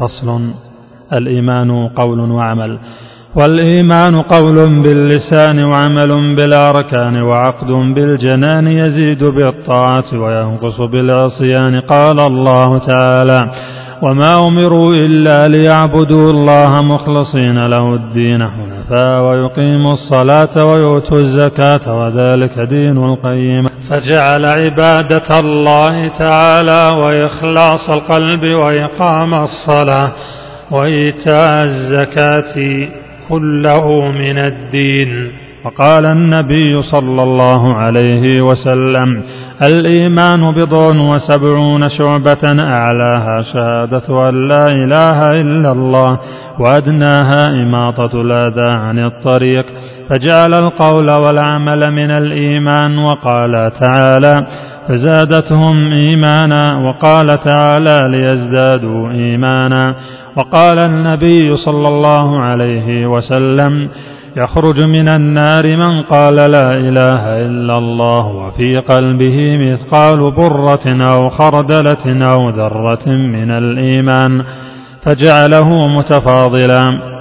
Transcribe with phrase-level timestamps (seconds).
[0.00, 0.50] فصل.
[1.12, 2.78] الإيمان قول وعمل.
[3.36, 11.80] والإيمان قول باللسان وعمل بالأركان وعقد بالجنان يزيد بالطاعة وينقص بالعصيان.
[11.80, 13.50] قال الله تعالى
[14.02, 22.96] وما أمروا إلا ليعبدوا الله مخلصين له الدين حنفاء ويقيموا الصلاة ويؤتوا الزكاة وذلك دين
[23.04, 23.68] القيم.
[23.90, 30.12] فجعل عبادة الله تعالى وإخلاص القلب وإقام الصلاة
[30.70, 32.88] وإيتاء الزكاة
[33.28, 35.32] كله من الدين.
[35.64, 39.22] وقال النبي صلى الله عليه وسلم
[39.64, 46.18] الإيمان بضع وسبعون شعبة أعلاها شهادة أن لا إله إلا الله
[46.58, 49.66] وأدناها إماطة الأذى عن الطريق.
[50.08, 54.46] فجعل القول والعمل من الإيمان وقال تعالى
[54.88, 55.76] فزادتهم
[56.06, 59.94] إيمانا وقال تعالى ليزدادوا إيمانا.
[60.36, 63.88] وقال النبي صلى الله عليه وسلم
[64.36, 72.26] يخرج من النار من قال لا إله إلا الله وفي قلبه مثقال برة أو خردلة
[72.32, 74.44] أو ذرة من الإيمان
[75.02, 77.15] فجعله متفاضلا.